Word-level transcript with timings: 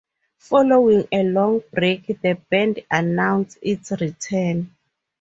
Following 0.39 1.07
a 1.11 1.21
long 1.25 1.61
break, 1.71 2.07
the 2.07 2.33
band 2.49 2.81
announced 2.89 3.59
its 3.61 3.91
return. 3.91 4.75